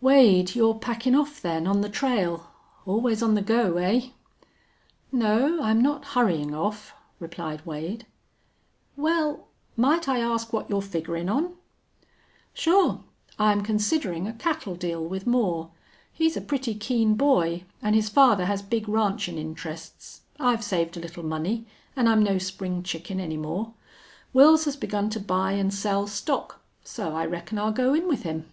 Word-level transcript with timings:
"Wade, 0.00 0.54
you're 0.54 0.76
packin' 0.76 1.16
off, 1.16 1.42
then, 1.42 1.66
on 1.66 1.80
the 1.80 1.88
trail? 1.88 2.52
Always 2.86 3.20
on 3.20 3.34
the 3.34 3.42
go, 3.42 3.78
eh?" 3.78 4.10
"No, 5.10 5.60
I'm 5.60 5.82
not 5.82 6.04
hurryin' 6.14 6.54
off," 6.54 6.94
replied 7.18 7.66
Wade. 7.66 8.06
"Wal, 8.96 9.48
might 9.76 10.08
I 10.08 10.20
ask 10.20 10.52
what 10.52 10.70
you're 10.70 10.82
figgerin' 10.82 11.28
on?" 11.28 11.54
"Sure. 12.54 13.00
I'm 13.40 13.62
considerin' 13.64 14.28
a 14.28 14.32
cattle 14.34 14.76
deal 14.76 15.04
with 15.04 15.26
Moore. 15.26 15.72
He's 16.12 16.36
a 16.36 16.40
pretty 16.40 16.76
keen 16.76 17.16
boy 17.16 17.64
an' 17.82 17.94
his 17.94 18.08
father 18.08 18.44
has 18.44 18.62
big 18.62 18.88
ranchin' 18.88 19.36
interests. 19.36 20.20
I've 20.38 20.62
saved 20.62 20.96
a 20.96 21.00
little 21.00 21.24
money 21.24 21.66
an' 21.96 22.06
I'm 22.06 22.22
no 22.22 22.38
spring 22.38 22.84
chicken 22.84 23.18
any 23.18 23.36
more. 23.36 23.74
Wils 24.32 24.64
has 24.66 24.76
begun 24.76 25.10
to 25.10 25.18
buy 25.18 25.54
an' 25.54 25.72
sell 25.72 26.06
stock, 26.06 26.60
so 26.84 27.16
I 27.16 27.26
reckon 27.26 27.58
I'll 27.58 27.72
go 27.72 27.94
in 27.94 28.06
with 28.06 28.22
him." 28.22 28.44